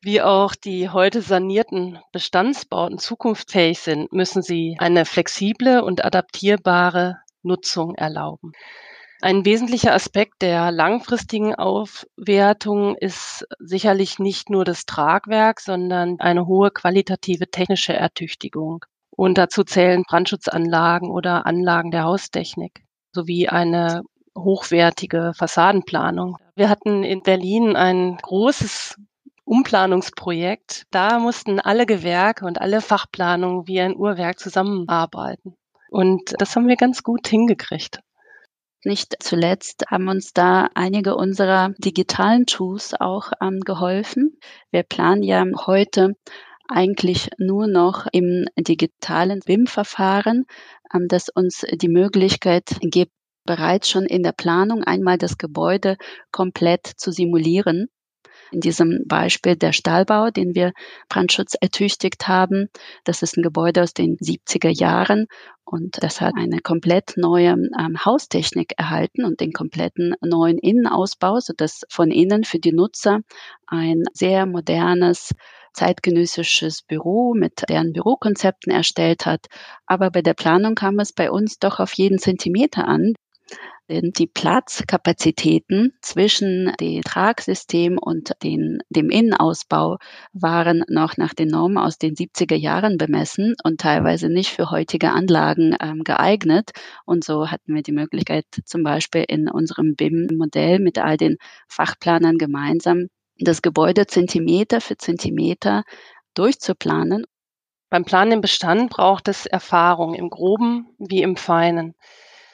wie 0.00 0.22
auch 0.22 0.54
die 0.54 0.88
heute 0.88 1.20
sanierten 1.20 1.98
Bestandsbauten 2.12 2.98
zukunftsfähig 2.98 3.80
sind, 3.80 4.12
müssen 4.12 4.40
sie 4.40 4.76
eine 4.78 5.04
flexible 5.04 5.82
und 5.82 6.04
adaptierbare 6.06 7.18
Nutzung 7.42 7.94
erlauben. 7.96 8.52
Ein 9.22 9.44
wesentlicher 9.44 9.92
Aspekt 9.92 10.40
der 10.40 10.72
langfristigen 10.72 11.54
Aufwertung 11.54 12.96
ist 12.96 13.46
sicherlich 13.58 14.18
nicht 14.18 14.48
nur 14.48 14.64
das 14.64 14.86
Tragwerk, 14.86 15.60
sondern 15.60 16.18
eine 16.20 16.46
hohe 16.46 16.70
qualitative 16.70 17.50
technische 17.50 17.92
Ertüchtigung. 17.92 18.84
Und 19.10 19.36
dazu 19.36 19.62
zählen 19.62 20.04
Brandschutzanlagen 20.04 21.10
oder 21.10 21.44
Anlagen 21.44 21.90
der 21.90 22.04
Haustechnik 22.04 22.82
sowie 23.12 23.48
eine 23.48 24.02
hochwertige 24.38 25.32
Fassadenplanung. 25.36 26.38
Wir 26.54 26.70
hatten 26.70 27.04
in 27.04 27.22
Berlin 27.22 27.76
ein 27.76 28.16
großes 28.16 28.96
Umplanungsprojekt. 29.44 30.84
Da 30.90 31.18
mussten 31.18 31.60
alle 31.60 31.84
Gewerke 31.84 32.46
und 32.46 32.58
alle 32.60 32.80
Fachplanungen 32.80 33.66
wie 33.66 33.80
ein 33.80 33.96
Uhrwerk 33.96 34.38
zusammenarbeiten. 34.38 35.56
Und 35.90 36.34
das 36.38 36.56
haben 36.56 36.68
wir 36.68 36.76
ganz 36.76 37.02
gut 37.02 37.28
hingekriegt. 37.28 38.00
Nicht 38.84 39.22
zuletzt 39.22 39.84
haben 39.90 40.08
uns 40.08 40.32
da 40.32 40.70
einige 40.74 41.14
unserer 41.14 41.74
digitalen 41.78 42.46
Tools 42.46 42.94
auch 42.98 43.30
ähm, 43.42 43.60
geholfen. 43.60 44.38
Wir 44.70 44.84
planen 44.84 45.22
ja 45.22 45.44
heute 45.66 46.14
eigentlich 46.66 47.28
nur 47.36 47.66
noch 47.66 48.06
im 48.12 48.46
digitalen 48.56 49.40
BIM-Verfahren, 49.40 50.46
ähm, 50.94 51.08
das 51.08 51.28
uns 51.28 51.66
die 51.72 51.88
Möglichkeit 51.88 52.78
gibt, 52.80 53.12
bereits 53.44 53.90
schon 53.90 54.06
in 54.06 54.22
der 54.22 54.32
Planung 54.32 54.82
einmal 54.82 55.18
das 55.18 55.36
Gebäude 55.36 55.98
komplett 56.32 56.86
zu 56.86 57.12
simulieren. 57.12 57.88
In 58.52 58.60
diesem 58.60 59.04
Beispiel 59.06 59.56
der 59.56 59.72
Stahlbau, 59.72 60.30
den 60.30 60.54
wir 60.54 60.72
Brandschutz 61.08 61.54
ertüchtigt 61.60 62.26
haben, 62.26 62.68
das 63.04 63.22
ist 63.22 63.36
ein 63.36 63.42
Gebäude 63.42 63.82
aus 63.82 63.94
den 63.94 64.16
70er 64.16 64.70
Jahren 64.70 65.26
und 65.64 66.02
das 66.02 66.20
hat 66.20 66.34
eine 66.36 66.58
komplett 66.58 67.14
neue 67.16 67.50
ähm, 67.50 68.04
Haustechnik 68.04 68.72
erhalten 68.76 69.24
und 69.24 69.40
den 69.40 69.52
kompletten 69.52 70.14
neuen 70.20 70.58
Innenausbau, 70.58 71.38
sodass 71.38 71.82
von 71.88 72.10
innen 72.10 72.42
für 72.42 72.58
die 72.58 72.72
Nutzer 72.72 73.20
ein 73.66 74.02
sehr 74.12 74.46
modernes 74.46 75.30
zeitgenössisches 75.72 76.82
Büro 76.82 77.34
mit 77.34 77.68
deren 77.68 77.92
Bürokonzepten 77.92 78.72
erstellt 78.72 79.26
hat. 79.26 79.46
Aber 79.86 80.10
bei 80.10 80.22
der 80.22 80.34
Planung 80.34 80.74
kam 80.74 80.98
es 80.98 81.12
bei 81.12 81.30
uns 81.30 81.60
doch 81.60 81.78
auf 81.78 81.92
jeden 81.92 82.18
Zentimeter 82.18 82.88
an 82.88 83.14
die 83.90 84.28
Platzkapazitäten 84.28 85.92
zwischen 86.00 86.72
dem 86.78 87.02
Tragsystem 87.02 87.98
und 87.98 88.32
den, 88.44 88.78
dem 88.88 89.10
Innenausbau 89.10 89.98
waren 90.32 90.84
noch 90.88 91.16
nach 91.16 91.34
den 91.34 91.48
Normen 91.48 91.76
aus 91.76 91.98
den 91.98 92.14
70er 92.14 92.54
Jahren 92.54 92.98
bemessen 92.98 93.54
und 93.64 93.80
teilweise 93.80 94.28
nicht 94.28 94.50
für 94.50 94.70
heutige 94.70 95.10
Anlagen 95.10 95.76
ähm, 95.80 96.04
geeignet. 96.04 96.70
Und 97.04 97.24
so 97.24 97.50
hatten 97.50 97.74
wir 97.74 97.82
die 97.82 97.92
Möglichkeit, 97.92 98.44
zum 98.64 98.84
Beispiel 98.84 99.24
in 99.26 99.48
unserem 99.50 99.96
BIM-Modell 99.96 100.78
mit 100.78 100.98
all 100.98 101.16
den 101.16 101.36
Fachplanern 101.66 102.38
gemeinsam 102.38 103.08
das 103.40 103.60
Gebäude 103.60 104.06
Zentimeter 104.06 104.80
für 104.80 104.98
Zentimeter 104.98 105.82
durchzuplanen. 106.34 107.24
Beim 107.90 108.04
Planen 108.04 108.32
im 108.32 108.40
Bestand 108.40 108.90
braucht 108.90 109.26
es 109.26 109.46
Erfahrung 109.46 110.14
im 110.14 110.30
Groben 110.30 110.94
wie 110.98 111.22
im 111.22 111.34
Feinen. 111.34 111.96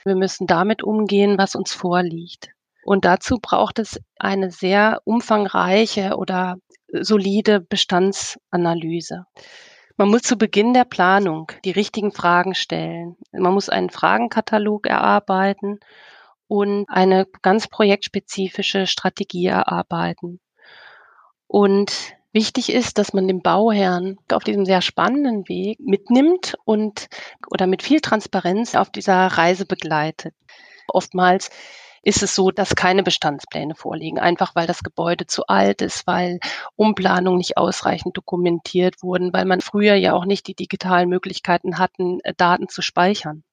Wir 0.06 0.14
müssen 0.14 0.46
damit 0.46 0.84
umgehen, 0.84 1.36
was 1.36 1.56
uns 1.56 1.74
vorliegt. 1.74 2.50
Und 2.84 3.04
dazu 3.04 3.38
braucht 3.42 3.80
es 3.80 4.00
eine 4.20 4.52
sehr 4.52 5.00
umfangreiche 5.04 6.16
oder 6.16 6.58
solide 6.92 7.60
Bestandsanalyse. 7.60 9.26
Man 9.96 10.08
muss 10.08 10.22
zu 10.22 10.36
Beginn 10.36 10.74
der 10.74 10.84
Planung 10.84 11.50
die 11.64 11.72
richtigen 11.72 12.12
Fragen 12.12 12.54
stellen. 12.54 13.16
Man 13.32 13.52
muss 13.52 13.68
einen 13.68 13.90
Fragenkatalog 13.90 14.86
erarbeiten 14.86 15.80
und 16.46 16.84
eine 16.88 17.26
ganz 17.42 17.66
projektspezifische 17.66 18.86
Strategie 18.86 19.46
erarbeiten. 19.46 20.38
Und 21.48 22.15
Wichtig 22.36 22.70
ist, 22.70 22.98
dass 22.98 23.14
man 23.14 23.26
den 23.28 23.40
Bauherrn 23.40 24.18
auf 24.30 24.44
diesem 24.44 24.66
sehr 24.66 24.82
spannenden 24.82 25.48
Weg 25.48 25.80
mitnimmt 25.80 26.58
und 26.66 27.08
oder 27.50 27.66
mit 27.66 27.82
viel 27.82 28.02
Transparenz 28.02 28.74
auf 28.74 28.90
dieser 28.90 29.26
Reise 29.26 29.64
begleitet. 29.64 30.34
Oftmals 30.86 31.48
ist 32.02 32.22
es 32.22 32.34
so, 32.34 32.50
dass 32.50 32.76
keine 32.76 33.02
Bestandspläne 33.02 33.74
vorliegen, 33.74 34.18
einfach 34.18 34.54
weil 34.54 34.66
das 34.66 34.82
Gebäude 34.82 35.26
zu 35.26 35.46
alt 35.46 35.80
ist, 35.80 36.06
weil 36.06 36.38
Umplanungen 36.76 37.38
nicht 37.38 37.56
ausreichend 37.56 38.18
dokumentiert 38.18 39.02
wurden, 39.02 39.32
weil 39.32 39.46
man 39.46 39.62
früher 39.62 39.94
ja 39.94 40.12
auch 40.12 40.26
nicht 40.26 40.46
die 40.46 40.54
digitalen 40.54 41.08
Möglichkeiten 41.08 41.78
hatten, 41.78 42.20
äh, 42.22 42.34
Daten 42.36 42.68
zu 42.68 42.82
speichern. 42.82 43.44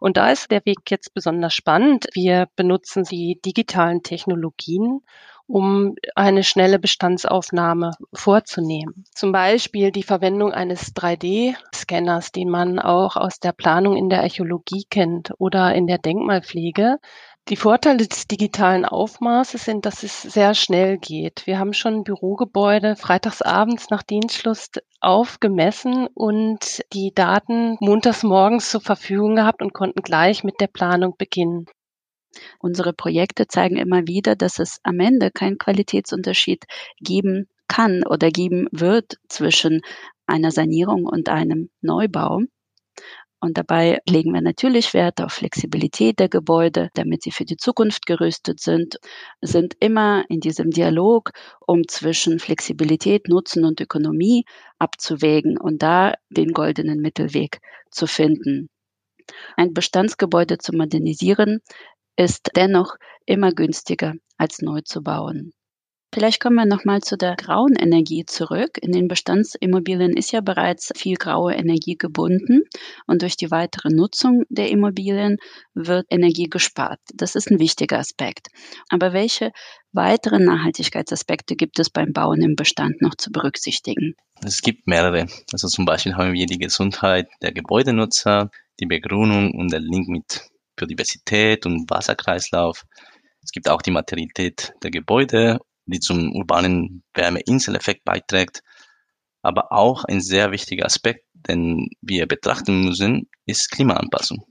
Und 0.00 0.16
da 0.16 0.30
ist 0.30 0.50
der 0.50 0.64
Weg 0.64 0.90
jetzt 0.90 1.12
besonders 1.12 1.52
spannend. 1.52 2.06
Wir 2.14 2.48
benutzen 2.56 3.04
die 3.04 3.38
digitalen 3.44 4.02
Technologien 4.02 5.02
um 5.46 5.94
eine 6.14 6.42
schnelle 6.42 6.78
Bestandsaufnahme 6.78 7.92
vorzunehmen. 8.12 9.04
Zum 9.14 9.32
Beispiel 9.32 9.90
die 9.90 10.02
Verwendung 10.02 10.52
eines 10.52 10.94
3D-Scanners, 10.94 12.32
den 12.32 12.48
man 12.48 12.78
auch 12.78 13.16
aus 13.16 13.40
der 13.40 13.52
Planung 13.52 13.96
in 13.96 14.08
der 14.08 14.22
Archäologie 14.22 14.86
kennt 14.88 15.32
oder 15.38 15.74
in 15.74 15.86
der 15.86 15.98
Denkmalpflege. 15.98 16.98
Die 17.48 17.56
Vorteile 17.56 18.06
des 18.06 18.26
digitalen 18.26 18.86
Aufmaßes 18.86 19.66
sind, 19.66 19.84
dass 19.84 20.02
es 20.02 20.22
sehr 20.22 20.54
schnell 20.54 20.96
geht. 20.96 21.46
Wir 21.46 21.58
haben 21.58 21.74
schon 21.74 22.02
Bürogebäude 22.02 22.96
freitagsabends 22.96 23.90
nach 23.90 24.02
Dienstschluss 24.02 24.70
aufgemessen 25.00 26.06
und 26.14 26.82
die 26.94 27.12
Daten 27.14 27.76
montags 27.80 28.22
morgens 28.22 28.70
zur 28.70 28.80
Verfügung 28.80 29.36
gehabt 29.36 29.60
und 29.60 29.74
konnten 29.74 30.00
gleich 30.00 30.42
mit 30.42 30.58
der 30.58 30.68
Planung 30.68 31.16
beginnen. 31.18 31.66
Unsere 32.58 32.92
Projekte 32.92 33.46
zeigen 33.46 33.76
immer 33.76 34.06
wieder, 34.06 34.36
dass 34.36 34.58
es 34.58 34.78
am 34.82 35.00
Ende 35.00 35.30
keinen 35.30 35.58
Qualitätsunterschied 35.58 36.64
geben 37.00 37.48
kann 37.68 38.04
oder 38.06 38.30
geben 38.30 38.68
wird 38.72 39.16
zwischen 39.28 39.80
einer 40.26 40.50
Sanierung 40.50 41.04
und 41.06 41.28
einem 41.28 41.70
Neubau. 41.80 42.40
Und 43.40 43.58
dabei 43.58 43.98
legen 44.08 44.32
wir 44.32 44.40
natürlich 44.40 44.94
Wert 44.94 45.20
auf 45.20 45.34
Flexibilität 45.34 46.18
der 46.18 46.30
Gebäude, 46.30 46.88
damit 46.94 47.22
sie 47.22 47.30
für 47.30 47.44
die 47.44 47.58
Zukunft 47.58 48.06
gerüstet 48.06 48.58
sind, 48.58 48.96
sind 49.42 49.74
immer 49.80 50.24
in 50.30 50.40
diesem 50.40 50.70
Dialog, 50.70 51.30
um 51.66 51.86
zwischen 51.86 52.38
Flexibilität, 52.38 53.28
Nutzen 53.28 53.66
und 53.66 53.82
Ökonomie 53.82 54.46
abzuwägen 54.78 55.58
und 55.58 55.82
da 55.82 56.14
den 56.30 56.52
goldenen 56.52 57.00
Mittelweg 57.00 57.60
zu 57.90 58.06
finden. 58.06 58.70
Ein 59.56 59.74
Bestandsgebäude 59.74 60.56
zu 60.56 60.74
modernisieren 60.74 61.60
ist 62.16 62.50
dennoch 62.56 62.96
immer 63.26 63.52
günstiger 63.52 64.14
als 64.36 64.60
neu 64.60 64.80
zu 64.84 65.02
bauen. 65.02 65.52
Vielleicht 66.14 66.38
kommen 66.38 66.54
wir 66.54 66.64
nochmal 66.64 67.00
zu 67.00 67.16
der 67.16 67.34
grauen 67.34 67.74
Energie 67.74 68.24
zurück. 68.24 68.78
In 68.80 68.92
den 68.92 69.08
Bestandsimmobilien 69.08 70.16
ist 70.16 70.30
ja 70.30 70.42
bereits 70.42 70.92
viel 70.94 71.16
graue 71.16 71.54
Energie 71.54 71.96
gebunden 71.96 72.62
und 73.08 73.22
durch 73.22 73.36
die 73.36 73.50
weitere 73.50 73.88
Nutzung 73.92 74.44
der 74.48 74.70
Immobilien 74.70 75.38
wird 75.74 76.06
Energie 76.10 76.48
gespart. 76.48 77.00
Das 77.12 77.34
ist 77.34 77.50
ein 77.50 77.58
wichtiger 77.58 77.98
Aspekt. 77.98 78.46
Aber 78.90 79.12
welche 79.12 79.50
weiteren 79.90 80.44
Nachhaltigkeitsaspekte 80.44 81.56
gibt 81.56 81.80
es 81.80 81.90
beim 81.90 82.12
Bauen 82.12 82.42
im 82.42 82.54
Bestand 82.54 83.02
noch 83.02 83.16
zu 83.16 83.32
berücksichtigen? 83.32 84.14
Es 84.40 84.62
gibt 84.62 84.86
mehrere. 84.86 85.26
Also 85.52 85.66
zum 85.66 85.84
Beispiel 85.84 86.14
haben 86.14 86.32
wir 86.32 86.46
die 86.46 86.58
Gesundheit 86.58 87.26
der 87.42 87.50
Gebäudenutzer, 87.50 88.52
die 88.78 88.86
Begrünung 88.86 89.50
und 89.50 89.72
der 89.72 89.80
Link 89.80 90.06
mit 90.06 90.42
Biodiversität 90.76 91.66
und 91.66 91.88
Wasserkreislauf. 91.90 92.84
Es 93.42 93.50
gibt 93.50 93.68
auch 93.68 93.82
die 93.82 93.90
Materialität 93.90 94.72
der 94.82 94.90
Gebäude, 94.90 95.58
die 95.86 96.00
zum 96.00 96.32
urbanen 96.32 97.02
Wärmeinseleffekt 97.14 98.04
beiträgt. 98.04 98.62
Aber 99.42 99.72
auch 99.72 100.04
ein 100.04 100.20
sehr 100.20 100.50
wichtiger 100.52 100.86
Aspekt, 100.86 101.26
den 101.34 101.88
wir 102.00 102.26
betrachten 102.26 102.84
müssen, 102.84 103.28
ist 103.44 103.70
Klimaanpassung. 103.70 104.46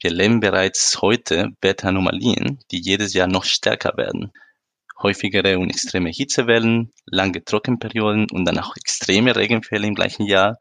Wir 0.00 0.12
erleben 0.12 0.40
bereits 0.40 1.02
heute 1.02 1.48
Wetteranomalien, 1.60 2.60
die 2.70 2.80
jedes 2.80 3.12
Jahr 3.12 3.26
noch 3.26 3.44
stärker 3.44 3.96
werden. 3.96 4.32
Häufigere 5.02 5.58
und 5.58 5.70
extreme 5.70 6.10
Hitzewellen, 6.10 6.92
lange 7.06 7.44
Trockenperioden 7.44 8.26
und 8.30 8.44
dann 8.44 8.58
auch 8.58 8.76
extreme 8.76 9.34
Regenfälle 9.34 9.86
im 9.86 9.94
gleichen 9.94 10.26
Jahr. 10.26 10.58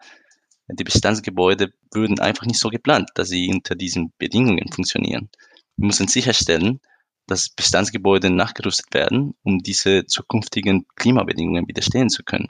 Die 0.71 0.83
Bestandsgebäude 0.83 1.73
würden 1.91 2.19
einfach 2.19 2.45
nicht 2.45 2.59
so 2.59 2.69
geplant, 2.69 3.09
dass 3.15 3.29
sie 3.29 3.49
unter 3.51 3.75
diesen 3.75 4.13
Bedingungen 4.17 4.71
funktionieren. 4.71 5.29
Wir 5.77 5.87
müssen 5.87 6.07
sicherstellen, 6.07 6.79
dass 7.25 7.49
Bestandsgebäude 7.49 8.29
nachgerüstet 8.29 8.93
werden, 8.93 9.33
um 9.43 9.59
diese 9.59 10.05
zukünftigen 10.05 10.85
Klimabedingungen 10.95 11.67
widerstehen 11.67 12.09
zu 12.09 12.23
können. 12.23 12.47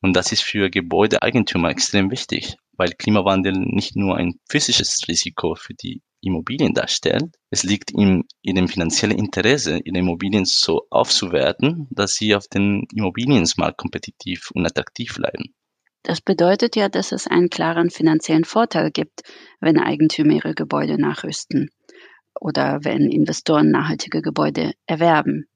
Und 0.00 0.14
das 0.14 0.32
ist 0.32 0.42
für 0.42 0.70
Gebäudeeigentümer 0.70 1.70
extrem 1.70 2.10
wichtig, 2.10 2.56
weil 2.72 2.92
Klimawandel 2.92 3.52
nicht 3.52 3.94
nur 3.96 4.16
ein 4.16 4.34
physisches 4.48 5.00
Risiko 5.06 5.54
für 5.54 5.74
die 5.74 6.02
Immobilien 6.20 6.74
darstellt, 6.74 7.34
es 7.50 7.64
liegt 7.64 7.90
in 7.90 8.24
dem 8.44 8.68
finanziellen 8.68 9.18
Interesse, 9.18 9.80
ihre 9.84 9.98
Immobilien 9.98 10.44
so 10.44 10.86
aufzuwerten, 10.90 11.88
dass 11.90 12.14
sie 12.14 12.34
auf 12.34 12.46
den 12.46 12.86
Immobilienmarkt 12.94 13.78
kompetitiv 13.78 14.50
und 14.52 14.64
attraktiv 14.64 15.14
bleiben. 15.16 15.54
Das 16.02 16.20
bedeutet 16.20 16.74
ja, 16.76 16.88
dass 16.88 17.12
es 17.12 17.26
einen 17.26 17.48
klaren 17.48 17.90
finanziellen 17.90 18.44
Vorteil 18.44 18.90
gibt, 18.90 19.22
wenn 19.60 19.78
Eigentümer 19.78 20.34
ihre 20.34 20.54
Gebäude 20.54 21.00
nachrüsten 21.00 21.70
oder 22.40 22.80
wenn 22.82 23.10
Investoren 23.10 23.70
nachhaltige 23.70 24.20
Gebäude 24.20 24.72
erwerben. 24.86 25.46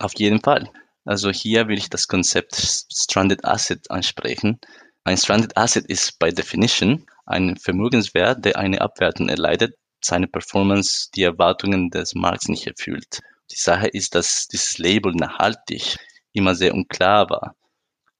Auf 0.00 0.14
jeden 0.16 0.40
Fall. 0.40 0.70
Also 1.04 1.30
hier 1.30 1.68
will 1.68 1.78
ich 1.78 1.88
das 1.88 2.08
Konzept 2.08 2.56
Stranded 2.92 3.44
Asset 3.44 3.90
ansprechen. 3.90 4.58
Ein 5.04 5.16
Stranded 5.16 5.56
Asset 5.56 5.86
ist 5.86 6.18
by 6.18 6.32
definition 6.32 7.06
ein 7.26 7.56
Vermögenswert, 7.56 8.44
der 8.44 8.56
eine 8.56 8.80
Abwertung 8.80 9.28
erleidet, 9.28 9.76
seine 10.00 10.26
Performance 10.26 11.10
die 11.14 11.22
Erwartungen 11.22 11.90
des 11.90 12.14
Markts 12.14 12.48
nicht 12.48 12.66
erfüllt. 12.66 13.20
Die 13.52 13.56
Sache 13.56 13.88
ist, 13.88 14.14
dass 14.14 14.48
dieses 14.48 14.78
Label 14.78 15.12
nachhaltig 15.12 15.96
immer 16.32 16.54
sehr 16.54 16.74
unklar 16.74 17.30
war. 17.30 17.54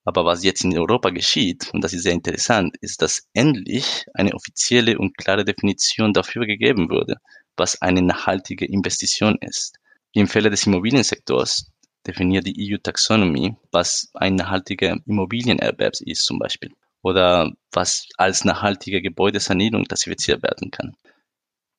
Aber 0.07 0.25
was 0.25 0.43
jetzt 0.45 0.65
in 0.65 0.77
Europa 0.77 1.11
geschieht, 1.11 1.69
und 1.75 1.83
das 1.85 1.93
ist 1.93 2.05
sehr 2.05 2.13
interessant, 2.13 2.77
ist, 2.81 3.03
dass 3.03 3.29
endlich 3.35 4.07
eine 4.15 4.33
offizielle 4.35 4.99
und 4.99 5.19
klare 5.19 5.45
Definition 5.45 6.15
dafür 6.15 6.47
gegeben 6.47 6.89
wurde 6.89 7.17
was 7.57 7.81
eine 7.83 8.03
nachhaltige 8.03 8.67
Investition 8.67 9.37
ist. 9.41 9.79
Im 10.13 10.29
Falle 10.29 10.51
des 10.51 10.67
Immobiliensektors 10.67 11.71
definiert 12.07 12.47
die 12.47 12.73
EU-Taxonomie, 12.73 13.57
was 13.73 14.11
ein 14.15 14.37
nachhaltiger 14.37 14.97
Immobilienerwerb 15.07 15.95
ist 16.01 16.25
zum 16.25 16.39
Beispiel 16.39 16.73
oder 17.03 17.53
was 17.73 18.09
als 18.17 18.45
nachhaltige 18.45 19.03
Gebäudesanierung 19.03 19.85
klassifiziert 19.85 20.43
werden 20.43 20.71
kann. 20.71 20.97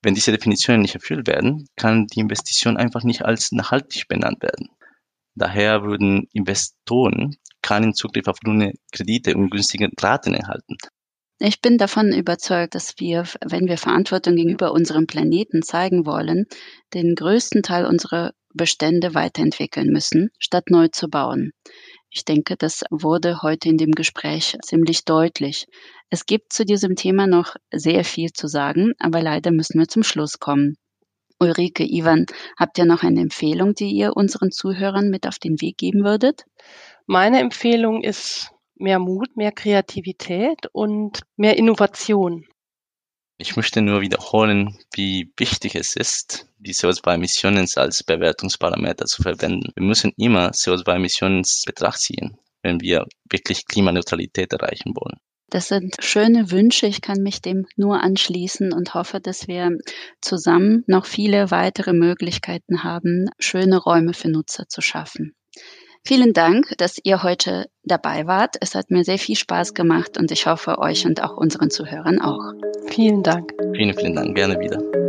Wenn 0.02 0.16
diese 0.16 0.32
Definitionen 0.32 0.84
nicht 0.84 0.96
erfüllt 0.96 1.28
werden, 1.28 1.68
kann 1.76 2.08
die 2.08 2.20
Investition 2.20 2.78
einfach 2.78 3.04
nicht 3.04 3.24
als 3.26 3.52
nachhaltig 3.52 4.08
benannt 4.08 4.42
werden. 4.42 4.70
Daher 5.36 5.84
würden 5.84 6.28
Investoren 6.34 7.38
keinen 7.68 7.94
Zugriff 7.94 8.28
auf 8.28 8.40
grüne 8.40 8.74
Kredite 8.92 9.36
und 9.36 9.50
günstige 9.50 9.90
Raten 10.00 10.34
erhalten. 10.34 10.78
Ich 11.40 11.62
bin 11.62 11.78
davon 11.78 12.14
überzeugt, 12.14 12.74
dass 12.74 12.96
wir, 12.98 13.26
wenn 13.46 13.68
wir 13.68 13.78
Verantwortung 13.78 14.36
gegenüber 14.36 14.72
unserem 14.72 15.06
Planeten 15.06 15.62
zeigen 15.62 16.06
wollen, 16.06 16.46
den 16.96 17.14
größten 17.14 17.62
Teil 17.62 17.86
unserer 17.86 18.32
Bestände 18.54 19.14
weiterentwickeln 19.14 19.90
müssen, 19.90 20.30
statt 20.40 20.66
neu 20.70 20.88
zu 20.88 21.10
bauen. 21.10 21.52
Ich 22.10 22.26
denke, 22.26 22.56
das 22.58 22.84
wurde 22.90 23.44
heute 23.44 23.70
in 23.70 23.78
dem 23.78 23.92
Gespräch 23.92 24.58
ziemlich 24.64 25.06
deutlich. 25.06 25.68
Es 26.10 26.26
gibt 26.26 26.54
zu 26.54 26.66
diesem 26.66 26.96
Thema 26.96 27.28
noch 27.28 27.56
sehr 27.72 28.04
viel 28.04 28.32
zu 28.32 28.48
sagen, 28.48 28.94
aber 28.98 29.22
leider 29.22 29.52
müssen 29.52 29.78
wir 29.78 29.88
zum 29.88 30.02
Schluss 30.04 30.40
kommen. 30.40 30.78
Ulrike, 31.40 31.84
Ivan, 31.84 32.26
habt 32.58 32.80
ihr 32.80 32.86
noch 32.86 33.04
eine 33.04 33.22
Empfehlung, 33.22 33.76
die 33.76 33.92
ihr 33.92 34.18
unseren 34.18 34.52
Zuhörern 34.52 35.10
mit 35.10 35.28
auf 35.28 35.38
den 35.38 35.62
Weg 35.62 35.78
geben 35.78 36.04
würdet? 36.04 36.46
Meine 37.10 37.40
Empfehlung 37.40 38.04
ist 38.04 38.52
mehr 38.76 39.00
Mut, 39.00 39.38
mehr 39.38 39.54
Kreativität 39.54 40.68
und 40.74 41.22
mehr 41.38 41.58
Innovation. 41.58 42.46
Ich 43.38 43.56
möchte 43.56 43.82
nur 43.82 44.02
wiederholen, 44.02 44.78
wie 44.94 45.32
wichtig 45.38 45.76
es 45.76 45.96
ist, 45.96 46.50
die 46.58 46.74
CO2-Emissionen 46.74 47.66
als 47.78 48.04
Bewertungsparameter 48.04 49.06
zu 49.06 49.22
verwenden. 49.24 49.72
Wir 49.76 49.86
müssen 49.86 50.12
immer 50.18 50.50
CO2-Emissionen 50.50 51.38
in 51.38 51.44
Betracht 51.66 52.02
ziehen, 52.02 52.38
wenn 52.62 52.82
wir 52.82 53.06
wirklich 53.32 53.66
Klimaneutralität 53.68 54.52
erreichen 54.52 54.94
wollen. 54.94 55.18
Das 55.50 55.70
sind 55.70 55.96
schöne 56.00 56.52
Wünsche. 56.52 56.88
Ich 56.88 57.00
kann 57.00 57.24
mich 57.24 57.42
dem 57.42 57.68
nur 57.78 58.02
anschließen 58.04 58.74
und 58.74 58.96
hoffe, 58.96 59.22
dass 59.22 59.48
wir 59.48 59.78
zusammen 60.20 60.84
noch 60.88 61.06
viele 61.06 61.52
weitere 61.52 61.94
Möglichkeiten 61.94 62.84
haben, 62.84 63.30
schöne 63.40 63.78
Räume 63.78 64.14
für 64.14 64.28
Nutzer 64.28 64.68
zu 64.68 64.82
schaffen. 64.82 65.37
Vielen 66.04 66.34
Dank, 66.34 66.74
dass 66.78 67.00
ihr 67.04 67.24
heute 67.24 67.70
dabei 67.84 68.28
wart. 68.28 68.56
Es 68.62 68.76
hat 68.76 68.92
mir 68.92 69.04
sehr 69.04 69.20
viel 69.20 69.36
Spaß 69.36 69.74
gemacht 69.74 70.18
und 70.18 70.32
ich 70.32 70.46
hoffe 70.48 70.80
euch 70.80 71.06
und 71.06 71.24
auch 71.24 71.36
unseren 71.38 71.70
Zuhörern 71.70 72.22
auch. 72.22 72.54
Vielen 72.88 73.24
Dank. 73.24 73.54
Vielen, 73.76 73.94
vielen 73.98 74.16
Dank. 74.16 74.36
Gerne 74.36 74.60
wieder. 74.60 75.07